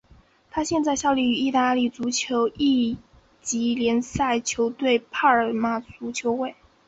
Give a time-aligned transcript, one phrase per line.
[0.49, 2.97] 他现在效力于意大利足球乙
[3.43, 6.55] 级联赛球队帕尔马足球会。